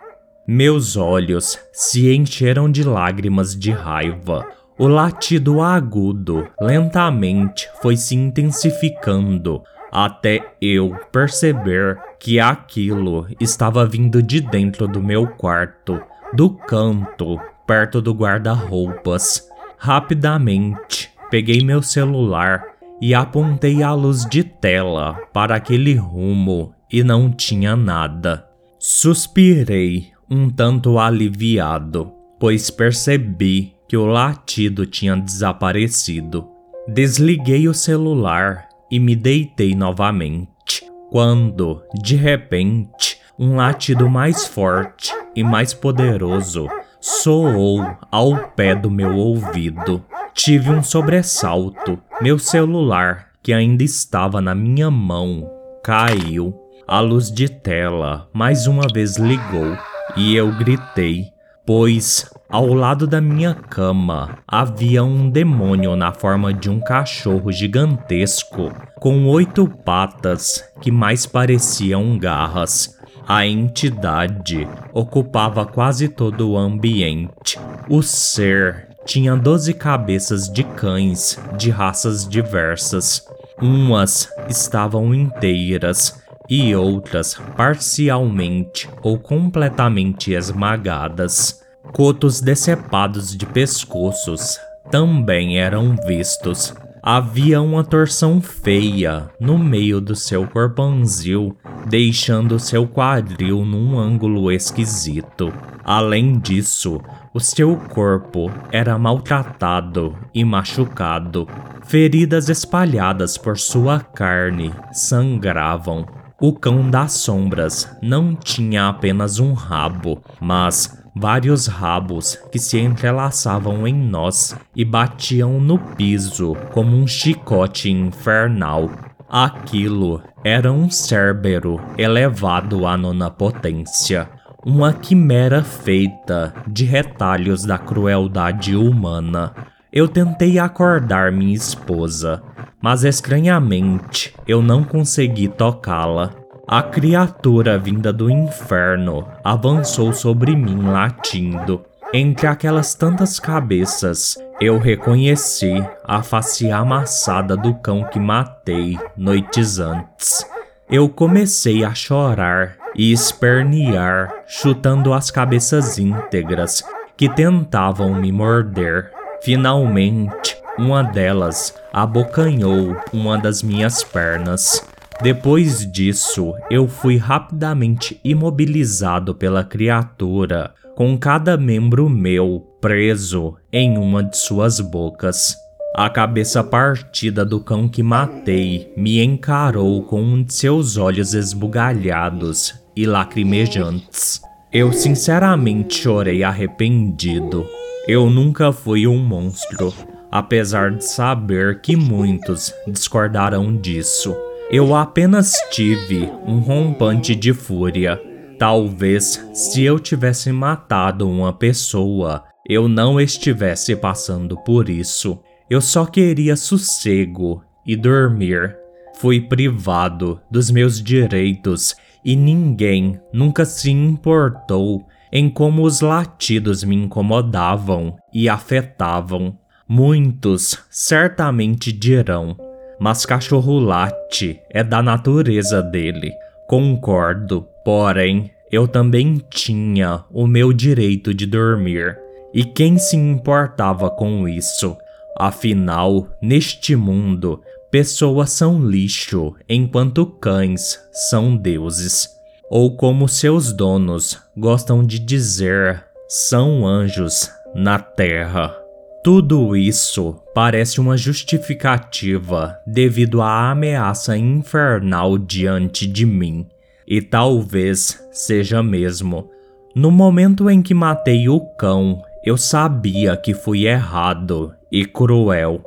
Meus 0.48 0.96
olhos 0.96 1.60
se 1.74 2.16
encheram 2.16 2.72
de 2.72 2.82
lágrimas 2.82 3.54
de 3.54 3.72
raiva. 3.72 4.48
O 4.80 4.88
latido 4.88 5.62
agudo 5.62 6.48
lentamente 6.62 7.70
foi 7.82 7.98
se 7.98 8.16
intensificando 8.16 9.62
até 9.98 10.56
eu 10.62 10.96
perceber 11.12 11.98
que 12.20 12.40
aquilo 12.40 13.26
estava 13.40 13.84
vindo 13.84 14.22
de 14.22 14.40
dentro 14.40 14.88
do 14.88 15.02
meu 15.02 15.26
quarto, 15.26 16.00
do 16.32 16.52
canto, 16.52 17.40
perto 17.66 18.00
do 18.00 18.14
guarda-roupas. 18.14 19.50
Rapidamente, 19.76 21.10
peguei 21.32 21.64
meu 21.64 21.82
celular 21.82 22.64
e 23.02 23.16
apontei 23.16 23.82
a 23.82 23.92
luz 23.92 24.24
de 24.26 24.44
tela 24.44 25.16
para 25.34 25.56
aquele 25.56 25.96
rumo 25.96 26.76
e 26.94 27.04
não 27.04 27.32
tinha 27.32 27.76
nada. 27.76 28.46
Suspirei, 28.78 30.12
um 30.30 30.48
tanto 30.48 31.00
aliviado, 31.00 32.12
pois 32.40 32.70
percebi 32.70 33.74
que 33.88 33.98
o 33.98 34.06
latido 34.06 34.86
tinha 34.86 35.16
desaparecido. 35.16 36.48
Desliguei 36.88 37.68
o 37.68 37.74
celular 37.74 38.67
e 38.90 39.00
me 39.00 39.16
deitei 39.16 39.76
novamente, 39.76 40.86
quando, 41.10 41.82
de 42.02 42.16
repente, 42.16 43.20
um 43.40 43.56
latido 43.56 44.10
mais 44.10 44.48
forte 44.48 45.14
e 45.36 45.44
mais 45.44 45.74
poderoso 45.74 46.68
soou 47.00 47.86
ao 48.12 48.50
pé 48.50 48.76
do 48.76 48.90
meu 48.90 49.16
ouvido. 49.16 50.04
Tive 50.34 50.72
um 50.72 50.84
sobressalto. 50.84 52.00
Meu 52.22 52.38
celular, 52.38 53.30
que 53.42 53.54
ainda 53.54 53.84
estava 53.84 54.42
na 54.42 54.54
minha 54.54 54.92
mão, 54.92 55.50
caiu. 55.84 56.54
A 56.88 57.00
luz 57.00 57.30
de 57.30 57.50
tela 57.50 58.30
mais 58.34 58.66
uma 58.66 58.88
vez 58.94 59.18
ligou 59.18 59.78
e 60.16 60.36
eu 60.36 60.52
gritei, 60.58 61.26
pois 61.66 62.30
ao 62.50 62.74
lado 62.74 63.06
da 63.06 63.20
minha 63.20 63.54
cama 63.54 64.38
havia 64.48 65.04
um 65.04 65.30
demônio 65.30 65.96
na 65.96 66.14
forma 66.14 66.54
de 66.54 66.70
um 66.70 66.80
cachorro 66.80 67.52
gigantesco, 67.52 68.72
com 69.00 69.28
oito 69.28 69.68
patas 69.68 70.64
que 70.82 70.92
mais 70.92 71.26
pareciam 71.26 72.18
garras. 72.18 72.98
A 73.28 73.46
entidade 73.46 74.66
ocupava 74.94 75.66
quase 75.66 76.08
todo 76.08 76.52
o 76.52 76.58
ambiente. 76.58 77.60
O 77.90 78.02
ser 78.02 78.88
tinha 79.06 79.36
doze 79.36 79.74
cabeças 79.74 80.48
de 80.48 80.64
cães 80.64 81.38
de 81.58 81.70
raças 81.70 82.28
diversas. 82.28 83.26
Umas 83.62 84.30
estavam 84.48 85.14
inteiras 85.14 86.24
e 86.50 86.74
outras 86.74 87.36
parcialmente 87.58 88.90
ou 89.02 89.20
completamente 89.20 90.32
esmagadas. 90.32 91.67
Cotos 91.94 92.42
decepados 92.42 93.36
de 93.36 93.46
pescoços 93.46 94.60
também 94.92 95.58
eram 95.60 95.96
vistos. 96.06 96.74
Havia 97.02 97.62
uma 97.62 97.84
torção 97.84 98.42
feia 98.42 99.30
no 99.40 99.58
meio 99.58 100.02
do 100.02 100.16
seu 100.16 100.46
corpanzil, 100.48 101.56
deixando 101.88 102.60
seu 102.60 102.88
quadril 102.88 103.64
num 103.64 103.98
ângulo 103.98 104.52
esquisito. 104.52 105.54
Além 105.84 106.38
disso, 106.38 107.00
o 107.34 107.40
seu 107.40 107.78
corpo 107.78 108.52
era 108.72 108.98
maltratado 108.98 110.18
e 110.34 110.44
machucado. 110.44 111.48
Feridas 111.86 112.50
espalhadas 112.50 113.38
por 113.38 113.58
sua 113.58 114.02
carne 114.02 114.74
sangravam. 114.92 116.06
O 116.40 116.54
cão 116.54 116.90
das 116.90 117.14
sombras 117.14 117.90
não 118.02 118.36
tinha 118.36 118.90
apenas 118.90 119.40
um 119.40 119.54
rabo, 119.54 120.22
mas 120.42 121.07
vários 121.20 121.68
rabos 121.68 122.36
que 122.52 122.60
se 122.60 122.80
entrelaçavam 122.80 123.88
em 123.88 123.94
nós 123.94 124.56
e 124.76 124.86
batiam 124.86 125.60
no 125.60 125.78
piso 125.78 126.56
como 126.72 126.96
um 126.96 127.08
chicote 127.08 127.90
infernal. 127.90 128.90
Aquilo 129.30 130.22
era 130.44 130.72
um 130.72 130.90
cérbero 130.90 131.82
elevado 131.98 132.88
à 132.88 132.96
nona 132.96 133.30
potência, 133.30 134.30
uma 134.66 134.94
quimera 134.94 135.64
feita 135.64 136.54
de 136.68 136.86
retalhos 136.86 137.64
da 137.66 137.78
crueldade 137.78 138.76
humana. 138.76 139.54
Eu 139.92 140.08
tentei 140.08 140.60
acordar 140.60 141.32
minha 141.32 141.56
esposa, 141.56 142.42
mas 142.82 143.04
estranhamente 143.04 144.34
eu 144.48 144.62
não 144.62 144.84
consegui 144.84 145.48
tocá-la. 145.48 146.32
A 146.70 146.84
criatura 146.84 147.80
vinda 147.80 148.12
do 148.12 148.30
inferno 148.30 149.26
avançou 149.42 150.12
sobre 150.12 150.54
mim 150.54 150.82
latindo. 150.92 151.86
Entre 152.14 152.46
aquelas 152.46 152.94
tantas 152.94 153.40
cabeças, 153.40 154.38
eu 154.60 154.78
reconheci 154.78 155.82
a 156.04 156.22
face 156.22 156.70
amassada 156.70 157.56
do 157.56 157.74
cão 157.76 158.04
que 158.04 158.20
matei 158.20 159.00
noites 159.16 159.80
antes. 159.80 160.46
Eu 160.90 161.08
comecei 161.08 161.86
a 161.86 161.96
chorar 161.96 162.76
e 162.94 163.14
espernear, 163.14 164.44
chutando 164.46 165.14
as 165.14 165.32
cabeças 165.32 165.98
íntegras 165.98 166.84
que 167.16 167.30
tentavam 167.30 168.14
me 168.14 168.30
morder. 168.30 169.14
Finalmente, 169.42 170.58
uma 170.78 171.02
delas 171.02 171.74
abocanhou 171.94 172.98
uma 173.14 173.38
das 173.38 173.64
minhas 173.64 174.04
pernas. 174.04 174.86
Depois 175.22 175.92
disso, 175.92 176.54
eu 176.70 176.88
fui 176.88 177.18
rapidamente 177.18 178.20
imobilizado 178.24 179.34
pela 179.34 179.64
criatura, 179.64 180.74
com 180.96 181.18
cada 181.18 181.58
membro 181.58 182.08
meu 182.08 182.64
preso 182.80 183.56
em 183.74 183.98
uma 183.98 184.24
de 184.24 184.38
suas 184.38 184.80
bocas. 184.80 185.56
A 185.96 186.08
cabeça 186.10 186.64
partida 186.64 187.44
do 187.44 187.60
cão 187.60 187.90
que 187.90 188.04
matei 188.04 188.94
me 188.96 189.24
encarou 189.24 190.04
com 190.04 190.22
um 190.22 190.44
de 190.44 190.54
seus 190.54 190.98
olhos 190.98 191.34
esbugalhados 191.34 192.76
e 192.96 193.06
lacrimejantes. 193.08 194.40
Eu 194.72 194.94
sinceramente 194.94 195.96
chorei 195.96 196.44
arrependido. 196.44 197.66
Eu 198.08 198.30
nunca 198.30 198.72
fui 198.72 199.08
um 199.08 199.18
monstro, 199.18 199.92
apesar 200.32 200.92
de 200.92 201.04
saber 201.06 201.82
que 201.82 201.96
muitos 201.96 202.72
discordarão 202.88 203.76
disso. 203.76 204.36
Eu 204.70 204.94
apenas 204.94 205.54
tive 205.72 206.30
um 206.46 206.60
rompante 206.60 207.34
de 207.34 207.54
fúria. 207.54 208.22
Talvez 208.60 209.48
se 209.54 209.82
eu 209.82 209.98
tivesse 209.98 210.52
matado 210.52 211.30
uma 211.30 211.54
pessoa, 211.54 212.44
eu 212.68 212.90
não 212.90 213.18
estivesse 213.18 213.96
passando 213.96 214.58
por 214.58 214.90
isso. 214.90 215.40
Eu 215.70 215.80
só 215.80 216.06
queria 216.06 216.58
sossego 216.58 217.64
e 217.86 217.96
dormir. 217.96 218.76
Fui 219.16 219.40
privado 219.40 220.42
dos 220.52 220.70
meus 220.70 221.02
direitos 221.02 221.96
e 222.26 222.36
ninguém 222.36 223.18
nunca 223.32 223.64
se 223.64 223.90
importou 223.90 225.08
em 225.32 225.50
como 225.50 225.84
os 225.84 226.02
latidos 226.02 226.84
me 226.84 226.96
incomodavam 226.96 228.18
e 228.34 228.50
afetavam. 228.50 229.58
Muitos 229.88 230.78
certamente 230.90 231.94
dirão, 231.94 232.58
mas 233.00 233.26
cachorro 233.26 233.80
late 233.80 234.62
é 234.70 234.84
da 234.84 235.02
natureza 235.02 235.82
dele. 235.82 236.32
Concordo, 236.68 237.68
porém, 237.84 238.52
eu 238.72 238.88
também 238.88 239.42
tinha 239.50 240.24
o 240.32 240.46
meu 240.46 240.74
direito 240.74 241.34
de 241.34 241.46
dormir. 241.46 242.18
E 242.54 242.64
quem 242.64 242.98
se 242.98 243.16
importava 243.16 244.10
com 244.10 244.48
isso? 244.48 244.98
Afinal, 245.38 246.28
neste 246.42 246.96
mundo, 246.96 247.62
pessoas 247.92 248.52
são 248.52 248.84
lixo, 248.86 249.54
enquanto 249.70 250.26
cães 250.26 251.00
são 251.12 251.56
deuses. 251.56 252.30
Ou 252.70 252.98
como 252.98 253.30
seus 253.30 253.72
donos 253.72 254.42
gostam 254.58 255.04
de 255.04 255.20
dizer, 255.20 256.04
são 256.28 256.86
anjos 256.86 257.50
na 257.74 258.00
terra. 258.00 258.87
Tudo 259.28 259.76
isso 259.76 260.42
parece 260.56 261.02
uma 261.02 261.18
justificativa 261.18 262.80
devido 262.88 263.42
à 263.42 263.72
ameaça 263.72 264.38
infernal 264.38 265.38
diante 265.38 266.08
de 266.08 266.26
mim, 266.26 266.66
e 267.06 267.22
talvez 267.22 268.26
seja 268.32 268.82
mesmo. 268.82 269.50
No 269.94 270.12
momento 270.12 270.70
em 270.70 270.82
que 270.82 270.94
matei 270.94 271.50
o 271.50 271.60
cão, 271.60 272.22
eu 272.42 272.56
sabia 272.56 273.36
que 273.36 273.54
fui 273.54 273.86
errado 273.86 274.74
e 274.90 275.04
cruel. 275.04 275.84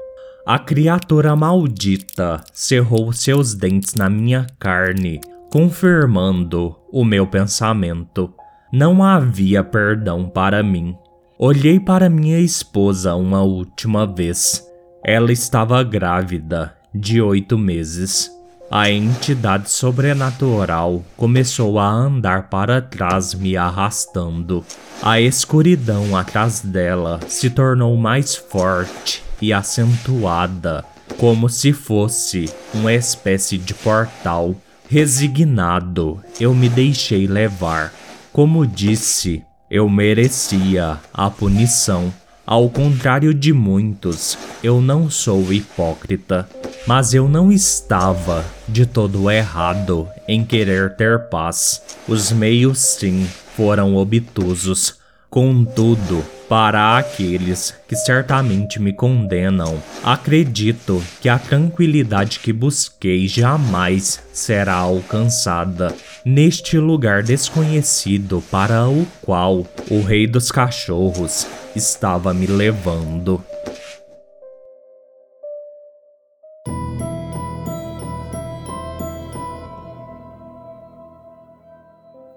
A 0.46 0.58
criatura 0.58 1.34
maldita 1.34 2.42
cerrou 2.52 3.10
seus 3.10 3.54
dentes 3.54 3.94
na 3.94 4.10
minha 4.10 4.46
carne, 4.58 5.18
confirmando 5.50 6.76
o 6.92 7.06
meu 7.06 7.26
pensamento. 7.26 8.34
Não 8.70 9.02
havia 9.02 9.64
perdão 9.64 10.28
para 10.28 10.62
mim. 10.62 10.94
Olhei 11.42 11.80
para 11.80 12.10
minha 12.10 12.38
esposa 12.38 13.14
uma 13.14 13.40
última 13.40 14.06
vez. 14.06 14.62
Ela 15.02 15.32
estava 15.32 15.82
grávida, 15.82 16.74
de 16.94 17.18
oito 17.22 17.56
meses. 17.56 18.30
A 18.70 18.90
entidade 18.90 19.70
sobrenatural 19.70 21.02
começou 21.16 21.78
a 21.78 21.88
andar 21.90 22.50
para 22.50 22.82
trás, 22.82 23.32
me 23.32 23.56
arrastando. 23.56 24.62
A 25.02 25.18
escuridão 25.18 26.14
atrás 26.14 26.60
dela 26.60 27.18
se 27.26 27.48
tornou 27.48 27.96
mais 27.96 28.36
forte 28.36 29.22
e 29.40 29.50
acentuada, 29.50 30.84
como 31.16 31.48
se 31.48 31.72
fosse 31.72 32.52
uma 32.74 32.92
espécie 32.92 33.56
de 33.56 33.72
portal. 33.72 34.54
Resignado, 34.90 36.22
eu 36.38 36.54
me 36.54 36.68
deixei 36.68 37.26
levar. 37.26 37.94
Como 38.30 38.66
disse, 38.66 39.42
eu 39.70 39.88
merecia 39.88 40.98
a 41.14 41.30
punição. 41.30 42.12
Ao 42.44 42.68
contrário 42.68 43.32
de 43.32 43.52
muitos, 43.52 44.36
eu 44.64 44.80
não 44.80 45.08
sou 45.08 45.52
hipócrita, 45.52 46.48
mas 46.84 47.14
eu 47.14 47.28
não 47.28 47.52
estava 47.52 48.44
de 48.68 48.84
todo 48.84 49.30
errado 49.30 50.08
em 50.26 50.44
querer 50.44 50.96
ter 50.96 51.28
paz. 51.28 51.80
Os 52.08 52.32
meios, 52.32 52.78
sim, 52.78 53.24
foram 53.56 53.94
obtusos. 53.94 54.98
Contudo, 55.28 56.24
para 56.50 56.98
aqueles 56.98 57.72
que 57.86 57.94
certamente 57.94 58.82
me 58.82 58.92
condenam, 58.92 59.80
acredito 60.02 61.00
que 61.20 61.28
a 61.28 61.38
tranquilidade 61.38 62.40
que 62.40 62.52
busquei 62.52 63.28
jamais 63.28 64.20
será 64.32 64.74
alcançada 64.74 65.94
neste 66.24 66.76
lugar 66.76 67.22
desconhecido 67.22 68.42
para 68.50 68.88
o 68.88 69.06
qual 69.22 69.64
o 69.88 70.02
Rei 70.02 70.26
dos 70.26 70.50
Cachorros 70.50 71.46
estava 71.76 72.34
me 72.34 72.48
levando. 72.48 73.40